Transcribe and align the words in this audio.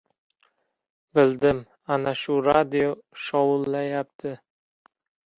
Bildim, 1.17 1.59
ana 1.95 2.13
shu 2.21 2.37
radio 2.47 2.87
shovullayapti! 3.25 4.33